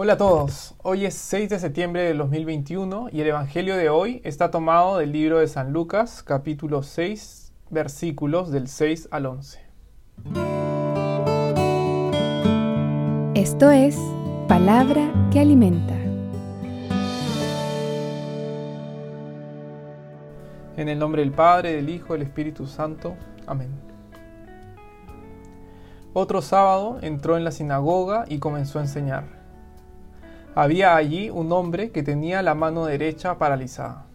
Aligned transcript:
Hola 0.00 0.12
a 0.12 0.16
todos, 0.16 0.76
hoy 0.84 1.06
es 1.06 1.14
6 1.14 1.50
de 1.50 1.58
septiembre 1.58 2.02
de 2.02 2.14
2021 2.14 3.08
y 3.10 3.20
el 3.20 3.26
Evangelio 3.26 3.76
de 3.76 3.88
hoy 3.88 4.20
está 4.22 4.48
tomado 4.48 4.98
del 4.98 5.10
libro 5.10 5.40
de 5.40 5.48
San 5.48 5.72
Lucas, 5.72 6.22
capítulo 6.22 6.84
6, 6.84 7.52
versículos 7.70 8.52
del 8.52 8.68
6 8.68 9.08
al 9.10 9.26
11. 9.26 9.60
Esto 13.34 13.72
es 13.72 13.98
palabra 14.46 15.12
que 15.32 15.40
alimenta. 15.40 15.96
En 20.76 20.88
el 20.88 20.96
nombre 20.96 21.22
del 21.22 21.32
Padre, 21.32 21.72
del 21.72 21.88
Hijo, 21.88 22.12
del 22.12 22.22
Espíritu 22.22 22.68
Santo. 22.68 23.16
Amén. 23.48 23.70
Otro 26.12 26.40
sábado 26.40 26.98
entró 27.02 27.36
en 27.36 27.42
la 27.42 27.50
sinagoga 27.50 28.26
y 28.28 28.38
comenzó 28.38 28.78
a 28.78 28.82
enseñar. 28.82 29.37
Había 30.58 30.96
allí 30.96 31.30
un 31.30 31.52
hombre 31.52 31.92
que 31.92 32.02
tenía 32.02 32.42
la 32.42 32.56
mano 32.56 32.86
derecha 32.86 33.38
paralizada. 33.38 34.06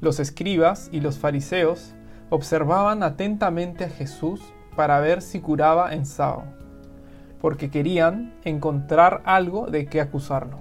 Los 0.00 0.18
escribas 0.18 0.88
y 0.90 1.00
los 1.00 1.20
fariseos 1.20 1.94
observaban 2.28 3.04
atentamente 3.04 3.84
a 3.84 3.88
Jesús 3.88 4.40
para 4.74 4.98
ver 4.98 5.22
si 5.22 5.38
curaba 5.38 5.94
en 5.94 6.06
sábado, 6.06 6.42
porque 7.40 7.70
querían 7.70 8.34
encontrar 8.42 9.22
algo 9.24 9.68
de 9.68 9.86
qué 9.86 10.00
acusarlo. 10.00 10.58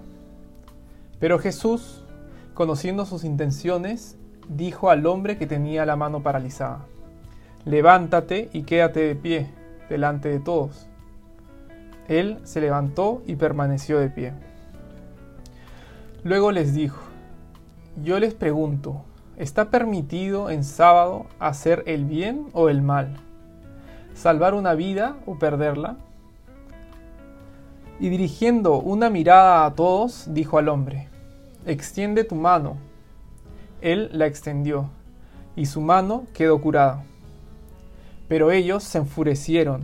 Pero 1.20 1.40
Jesús, 1.40 2.06
conociendo 2.54 3.08
sus 3.08 3.24
intenciones, 3.24 4.16
dijo 4.48 4.92
al 4.92 5.08
hombre 5.08 5.40
que 5.40 5.48
tenía 5.48 5.88
la 5.88 5.96
mano 5.96 6.22
paralizada, 6.22 6.86
levántate 7.66 8.52
y 8.54 8.62
quédate 8.62 9.00
de 9.00 9.16
pie 9.16 9.50
delante 9.90 10.30
de 10.30 10.40
todos. 10.40 10.88
Él 12.08 12.38
se 12.44 12.62
levantó 12.62 13.24
y 13.26 13.38
permaneció 13.38 13.98
de 13.98 14.12
pie. 14.12 14.51
Luego 16.24 16.52
les 16.52 16.76
dijo, 16.76 17.02
yo 18.04 18.20
les 18.20 18.36
pregunto, 18.36 19.02
¿está 19.38 19.72
permitido 19.72 20.52
en 20.52 20.64
sábado 20.64 21.26
hacer 21.40 21.82
el 21.88 22.06
bien 22.06 22.46
o 22.54 22.70
el 22.70 22.84
mal? 22.84 23.18
¿Salvar 24.14 24.54
una 24.54 24.76
vida 24.76 25.16
o 25.26 25.40
perderla? 25.40 25.98
Y 28.00 28.10
dirigiendo 28.10 28.78
una 28.78 29.10
mirada 29.10 29.66
a 29.66 29.74
todos, 29.74 30.26
dijo 30.32 30.60
al 30.60 30.70
hombre, 30.70 31.08
extiende 31.66 32.24
tu 32.24 32.36
mano. 32.36 32.78
Él 33.82 34.12
la 34.14 34.28
extendió, 34.28 34.92
y 35.56 35.66
su 35.66 35.82
mano 35.82 36.28
quedó 36.36 36.62
curada. 36.62 37.04
Pero 38.28 38.52
ellos 38.52 38.84
se 38.84 39.00
enfurecieron 39.00 39.82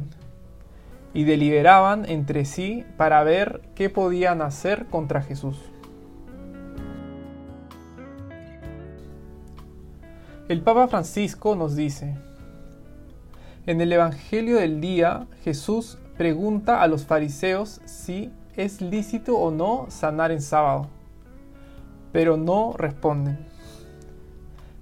y 1.16 1.24
deliberaban 1.24 2.08
entre 2.08 2.46
sí 2.46 2.86
para 2.96 3.24
ver 3.24 3.62
qué 3.74 3.90
podían 3.90 4.44
hacer 4.44 4.86
contra 4.86 5.24
Jesús. 5.24 5.58
El 10.50 10.62
Papa 10.62 10.88
Francisco 10.88 11.56
nos 11.58 11.76
dice, 11.76 12.16
en 13.66 13.82
el 13.82 13.92
Evangelio 13.92 14.56
del 14.56 14.80
día 14.80 15.28
Jesús 15.44 15.98
pregunta 16.18 16.82
a 16.82 16.88
los 16.88 17.06
fariseos 17.06 17.82
si 17.84 18.32
es 18.56 18.80
lícito 18.80 19.38
o 19.38 19.52
no 19.52 19.88
sanar 19.90 20.32
en 20.32 20.42
sábado, 20.42 20.88
pero 22.14 22.38
no 22.38 22.72
responden. 22.78 23.46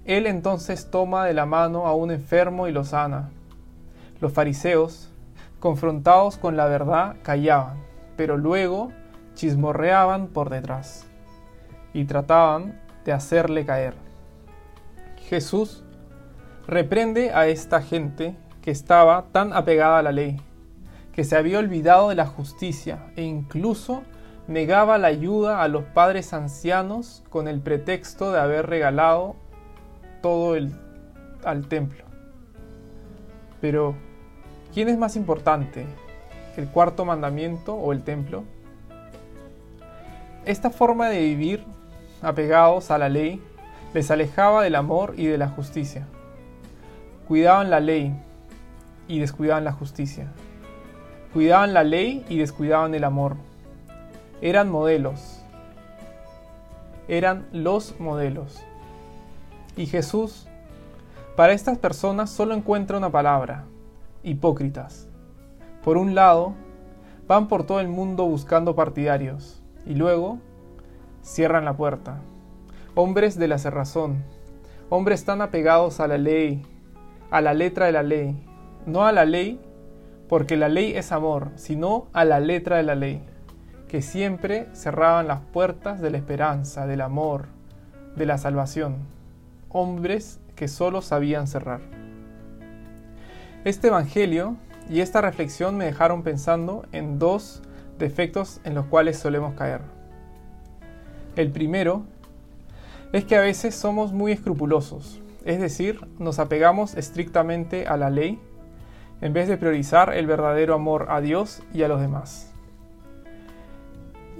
Él 0.05 0.27
entonces 0.27 0.91
toma 0.91 1.25
de 1.25 1.33
la 1.33 1.47
mano 1.47 1.87
a 1.87 1.95
un 1.95 2.11
enfermo 2.11 2.67
y 2.67 2.71
lo 2.71 2.83
sana. 2.83 3.31
Los 4.21 4.33
fariseos, 4.33 5.09
confrontados 5.59 6.37
con 6.37 6.55
la 6.57 6.67
verdad, 6.67 7.15
callaban, 7.23 7.77
pero 8.15 8.37
luego 8.37 8.91
chismorreaban 9.33 10.27
por 10.27 10.51
detrás 10.51 11.07
y 11.91 12.05
trataban 12.05 12.79
de 13.03 13.13
hacerle 13.13 13.65
caer. 13.65 14.05
Jesús 15.29 15.83
reprende 16.67 17.31
a 17.31 17.47
esta 17.47 17.81
gente 17.81 18.35
que 18.61 18.71
estaba 18.71 19.25
tan 19.31 19.53
apegada 19.53 19.99
a 19.99 20.03
la 20.03 20.11
ley, 20.11 20.39
que 21.13 21.23
se 21.23 21.35
había 21.35 21.59
olvidado 21.59 22.09
de 22.09 22.15
la 22.15 22.27
justicia 22.27 23.07
e 23.15 23.23
incluso 23.23 24.03
negaba 24.47 24.99
la 24.99 25.07
ayuda 25.07 25.63
a 25.63 25.67
los 25.67 25.83
padres 25.83 26.33
ancianos 26.33 27.23
con 27.29 27.47
el 27.47 27.59
pretexto 27.59 28.31
de 28.31 28.39
haber 28.39 28.67
regalado 28.67 29.35
todo 30.21 30.55
el, 30.55 30.71
al 31.43 31.67
templo. 31.67 32.05
Pero, 33.61 33.95
¿quién 34.73 34.89
es 34.89 34.97
más 34.97 35.15
importante? 35.15 35.87
¿El 36.55 36.67
cuarto 36.67 37.03
mandamiento 37.03 37.73
o 37.73 37.93
el 37.93 38.03
templo? 38.03 38.43
Esta 40.45 40.69
forma 40.69 41.09
de 41.09 41.21
vivir, 41.21 41.63
apegados 42.21 42.91
a 42.91 42.99
la 42.99 43.09
ley, 43.09 43.41
les 43.95 44.11
alejaba 44.11 44.61
del 44.61 44.75
amor 44.75 45.13
y 45.15 45.27
de 45.27 45.37
la 45.37 45.47
justicia. 45.47 46.05
Cuidaban 47.29 47.69
la 47.69 47.79
ley 47.79 48.13
y 49.07 49.19
descuidaban 49.19 49.63
la 49.63 49.71
justicia. 49.71 50.27
Cuidaban 51.31 51.73
la 51.73 51.85
ley 51.85 52.25
y 52.27 52.37
descuidaban 52.37 52.93
el 52.93 53.05
amor. 53.05 53.37
Eran 54.41 54.69
modelos. 54.69 55.45
Eran 57.07 57.47
los 57.53 57.97
modelos. 57.97 58.61
Y 59.77 59.85
Jesús, 59.85 60.45
para 61.37 61.53
estas 61.53 61.77
personas 61.77 62.29
solo 62.29 62.53
encuentra 62.53 62.97
una 62.97 63.13
palabra, 63.13 63.63
hipócritas. 64.23 65.07
Por 65.85 65.95
un 65.95 66.15
lado, 66.15 66.53
van 67.29 67.47
por 67.47 67.65
todo 67.65 67.79
el 67.79 67.87
mundo 67.87 68.25
buscando 68.25 68.75
partidarios 68.75 69.63
y 69.85 69.95
luego 69.95 70.39
cierran 71.23 71.63
la 71.63 71.77
puerta. 71.77 72.19
Hombres 72.95 73.37
de 73.37 73.47
la 73.47 73.57
cerrazón, 73.57 74.23
hombres 74.89 75.25
tan 75.25 75.41
apegados 75.41 75.99
a 75.99 76.07
la 76.07 76.17
ley, 76.17 76.65
a 77.29 77.41
la 77.41 77.53
letra 77.53 77.85
de 77.85 77.91
la 77.91 78.03
ley, 78.03 78.35
no 78.85 79.05
a 79.05 79.11
la 79.11 79.25
ley, 79.25 79.59
porque 80.29 80.57
la 80.57 80.69
ley 80.69 80.93
es 80.95 81.11
amor, 81.11 81.51
sino 81.55 82.07
a 82.13 82.25
la 82.25 82.39
letra 82.39 82.77
de 82.77 82.83
la 82.83 82.95
ley, 82.95 83.21
que 83.87 84.01
siempre 84.01 84.67
cerraban 84.73 85.27
las 85.27 85.41
puertas 85.41 86.01
de 86.01 86.09
la 86.09 86.17
esperanza, 86.17 86.87
del 86.87 87.01
amor, 87.01 87.47
de 88.15 88.25
la 88.25 88.37
salvación 88.37 89.15
hombres 89.75 90.39
que 90.55 90.69
solo 90.69 91.01
sabían 91.01 91.47
cerrar. 91.47 91.81
Este 93.65 93.89
Evangelio 93.89 94.55
y 94.89 95.01
esta 95.01 95.19
reflexión 95.19 95.75
me 95.75 95.83
dejaron 95.83 96.23
pensando 96.23 96.85
en 96.93 97.19
dos 97.19 97.61
defectos 97.99 98.61
en 98.63 98.73
los 98.73 98.85
cuales 98.85 99.17
solemos 99.17 99.53
caer. 99.55 99.81
El 101.35 101.51
primero 101.51 102.03
es 103.15 103.23
que 103.23 103.37
a 103.37 103.41
veces 103.41 103.73
somos 103.73 104.11
muy 104.11 104.33
escrupulosos, 104.33 105.21
es 105.45 105.61
decir, 105.61 106.05
nos 106.19 106.37
apegamos 106.37 106.95
estrictamente 106.95 107.87
a 107.87 107.95
la 107.95 108.09
ley 108.09 108.41
en 109.21 109.31
vez 109.31 109.47
de 109.47 109.55
priorizar 109.55 110.13
el 110.13 110.27
verdadero 110.27 110.73
amor 110.73 111.07
a 111.09 111.21
Dios 111.21 111.63
y 111.73 111.83
a 111.83 111.87
los 111.87 112.01
demás, 112.01 112.51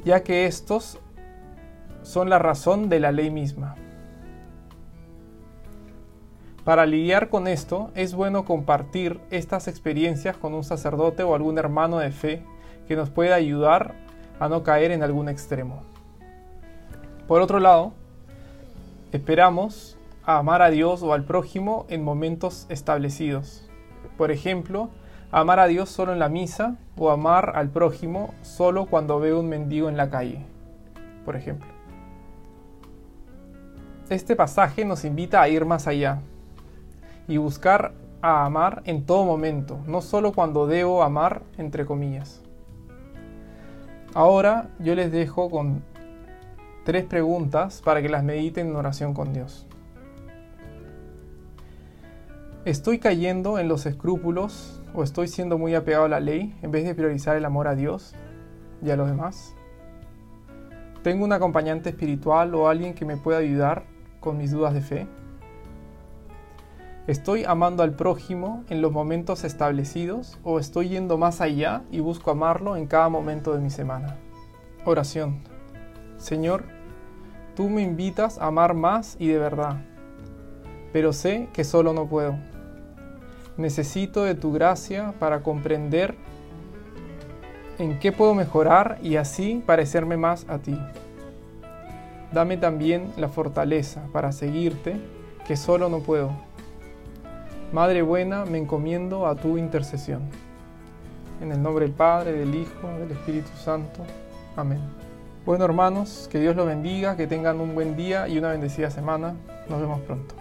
ya 0.03 0.23
que 0.23 0.45
estos 0.45 0.99
son 2.01 2.29
la 2.29 2.37
razón 2.37 2.89
de 2.89 2.99
la 2.99 3.13
ley 3.13 3.31
misma. 3.31 3.75
Para 6.65 6.85
lidiar 6.85 7.29
con 7.29 7.47
esto, 7.47 7.91
es 7.95 8.13
bueno 8.13 8.43
compartir 8.43 9.21
estas 9.29 9.69
experiencias 9.69 10.35
con 10.35 10.53
un 10.53 10.65
sacerdote 10.65 11.23
o 11.23 11.33
algún 11.33 11.57
hermano 11.57 11.99
de 11.99 12.11
fe 12.11 12.43
que 12.89 12.97
nos 12.97 13.09
pueda 13.09 13.35
ayudar 13.35 13.95
a 14.37 14.49
no 14.49 14.63
caer 14.63 14.91
en 14.91 15.01
algún 15.01 15.29
extremo. 15.29 15.83
Por 17.25 17.41
otro 17.41 17.61
lado, 17.61 17.93
esperamos 19.15 19.97
a 20.23 20.37
amar 20.37 20.61
a 20.61 20.69
Dios 20.69 21.01
o 21.03 21.13
al 21.13 21.23
prójimo 21.23 21.85
en 21.89 22.03
momentos 22.03 22.65
establecidos. 22.69 23.69
Por 24.17 24.31
ejemplo, 24.31 24.89
amar 25.31 25.59
a 25.59 25.67
Dios 25.67 25.89
solo 25.89 26.13
en 26.13 26.19
la 26.19 26.29
misa 26.29 26.77
o 26.97 27.09
amar 27.09 27.53
al 27.55 27.69
prójimo 27.69 28.33
solo 28.41 28.85
cuando 28.85 29.19
veo 29.19 29.39
un 29.39 29.49
mendigo 29.49 29.89
en 29.89 29.97
la 29.97 30.09
calle, 30.09 30.45
por 31.25 31.35
ejemplo. 31.35 31.69
Este 34.09 34.35
pasaje 34.35 34.85
nos 34.85 35.03
invita 35.03 35.41
a 35.41 35.49
ir 35.49 35.65
más 35.65 35.87
allá, 35.87 36.21
y 37.27 37.37
buscar 37.37 37.93
a 38.21 38.45
amar 38.45 38.81
en 38.85 39.05
todo 39.05 39.25
momento, 39.25 39.79
no 39.87 40.01
solo 40.01 40.31
cuando 40.31 40.67
debo 40.67 41.03
amar, 41.03 41.41
entre 41.57 41.85
comillas. 41.85 42.41
Ahora 44.13 44.69
yo 44.79 44.95
les 44.95 45.11
dejo 45.11 45.49
con 45.49 45.83
tres 46.85 47.03
preguntas 47.03 47.81
para 47.83 48.01
que 48.01 48.09
las 48.09 48.23
mediten 48.23 48.67
en 48.67 48.75
oración 48.75 49.15
con 49.15 49.33
Dios. 49.33 49.67
¿Estoy 52.63 52.99
cayendo 52.99 53.57
en 53.57 53.67
los 53.67 53.87
escrúpulos 53.87 54.81
o 54.93 55.03
estoy 55.03 55.27
siendo 55.27 55.57
muy 55.57 55.73
apegado 55.73 56.05
a 56.05 56.09
la 56.09 56.19
ley 56.19 56.55
en 56.61 56.71
vez 56.71 56.85
de 56.85 56.93
priorizar 56.93 57.35
el 57.35 57.45
amor 57.45 57.67
a 57.67 57.75
Dios 57.75 58.15
y 58.83 58.91
a 58.91 58.95
los 58.95 59.07
demás? 59.07 59.55
¿Tengo 61.01 61.25
un 61.25 61.33
acompañante 61.33 61.89
espiritual 61.89 62.53
o 62.53 62.69
alguien 62.69 62.93
que 62.93 63.05
me 63.05 63.17
pueda 63.17 63.39
ayudar 63.39 63.85
con 64.19 64.37
mis 64.37 64.51
dudas 64.51 64.75
de 64.75 64.81
fe? 64.81 65.07
¿Estoy 67.07 67.45
amando 67.45 67.81
al 67.81 67.95
prójimo 67.95 68.63
en 68.69 68.81
los 68.81 68.91
momentos 68.91 69.43
establecidos 69.43 70.37
o 70.43 70.59
estoy 70.59 70.89
yendo 70.89 71.17
más 71.17 71.41
allá 71.41 71.83
y 71.91 71.99
busco 71.99 72.29
amarlo 72.29 72.75
en 72.75 72.85
cada 72.85 73.09
momento 73.09 73.53
de 73.53 73.61
mi 73.61 73.71
semana? 73.71 74.17
Oración. 74.85 75.41
Señor, 76.17 76.74
tú 77.55 77.69
me 77.69 77.81
invitas 77.81 78.37
a 78.37 78.47
amar 78.47 78.73
más 78.73 79.15
y 79.19 79.27
de 79.27 79.39
verdad, 79.39 79.77
pero 80.93 81.13
sé 81.13 81.49
que 81.53 81.63
solo 81.63 81.93
no 81.93 82.07
puedo. 82.07 82.37
Necesito 83.57 84.23
de 84.23 84.35
tu 84.35 84.51
gracia 84.51 85.13
para 85.19 85.41
comprender 85.41 86.15
en 87.79 87.99
qué 87.99 88.11
puedo 88.11 88.35
mejorar 88.35 88.97
y 89.01 89.15
así 89.15 89.63
parecerme 89.65 90.17
más 90.17 90.45
a 90.49 90.59
ti. 90.59 90.77
Dame 92.31 92.57
también 92.57 93.11
la 93.17 93.29
fortaleza 93.29 94.01
para 94.11 94.31
seguirte, 94.31 94.97
que 95.47 95.55
solo 95.55 95.89
no 95.89 95.99
puedo. 95.99 96.31
Madre 97.71 98.01
buena, 98.01 98.45
me 98.45 98.57
encomiendo 98.57 99.25
a 99.25 99.35
tu 99.35 99.57
intercesión. 99.57 100.23
En 101.41 101.51
el 101.51 101.61
nombre 101.61 101.85
del 101.85 101.93
Padre, 101.93 102.33
del 102.33 102.55
Hijo, 102.55 102.87
del 102.99 103.11
Espíritu 103.11 103.51
Santo. 103.57 104.03
Amén. 104.55 104.81
Bueno 105.45 105.63
hermanos, 105.63 106.27
que 106.31 106.39
Dios 106.39 106.55
los 106.55 106.65
bendiga, 106.65 107.15
que 107.15 107.27
tengan 107.27 107.61
un 107.61 107.75
buen 107.75 107.95
día 107.95 108.27
y 108.27 108.39
una 108.39 108.49
bendecida 108.49 108.89
semana. 108.89 109.35
Nos 109.69 109.79
vemos 109.79 110.01
pronto. 110.01 110.33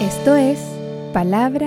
Esto 0.00 0.36
es 0.36 0.60
Palabra 1.12 1.66